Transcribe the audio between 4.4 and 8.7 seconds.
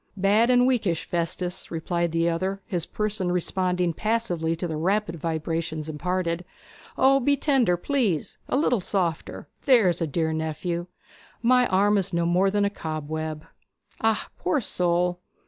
to the rapid vibrations imparted. 'O, be tender, please a